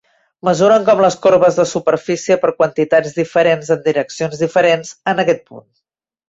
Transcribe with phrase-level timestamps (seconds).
[0.47, 5.69] Mesuren com les corbes de superfície per quantitats diferents en direccions diferents en aquest punt.